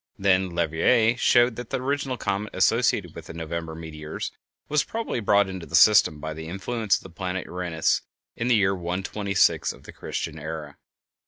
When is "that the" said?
1.57-1.79